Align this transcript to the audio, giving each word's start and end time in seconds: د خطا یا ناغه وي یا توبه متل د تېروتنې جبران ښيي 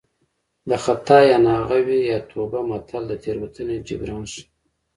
د 0.69 0.71
خطا 0.83 1.19
یا 1.29 1.37
ناغه 1.47 1.79
وي 1.87 1.99
یا 2.11 2.19
توبه 2.31 2.59
متل 2.69 3.03
د 3.07 3.13
تېروتنې 3.23 3.75
جبران 3.87 4.23
ښيي 4.31 4.43